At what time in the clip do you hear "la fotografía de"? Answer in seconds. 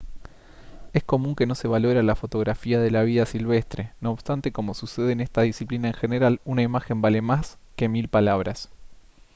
2.01-2.89